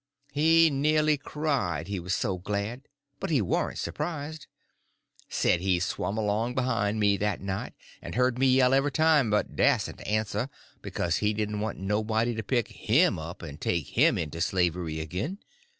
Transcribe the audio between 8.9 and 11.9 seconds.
time, but dasn't answer, because he didn't want